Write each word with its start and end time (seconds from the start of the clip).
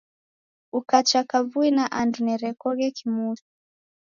Ukacha 0.79 1.21
kavui 1.29 1.69
na 1.77 1.85
andu 1.99 2.19
nerekoghe 2.25 2.87
kimusi. 2.97 3.45